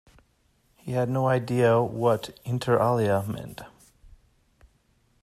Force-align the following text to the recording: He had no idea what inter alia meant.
He 0.77 0.93
had 0.93 1.09
no 1.09 1.27
idea 1.27 1.79
what 1.79 2.35
inter 2.43 2.81
alia 2.81 3.21
meant. 3.27 3.61